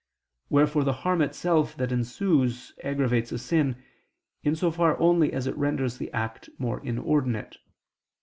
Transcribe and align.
Wherefore 0.49 0.83
the 0.83 0.93
harm 1.05 1.21
itself 1.21 1.77
that 1.77 1.91
ensues 1.91 2.73
aggravates 2.83 3.31
a 3.31 3.37
sin, 3.37 3.83
in 4.41 4.55
so 4.55 4.71
far 4.71 4.99
only 4.99 5.31
as 5.31 5.45
it 5.45 5.55
renders 5.55 5.99
the 5.99 6.11
act 6.11 6.49
more 6.57 6.83
inordinate. 6.83 7.57